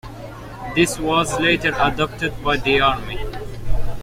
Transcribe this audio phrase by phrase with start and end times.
[0.73, 3.19] This was later adapted by the Army.